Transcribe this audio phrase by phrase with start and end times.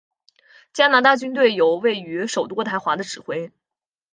[0.73, 3.51] 加拿大军队由位于首都渥太华的指挥。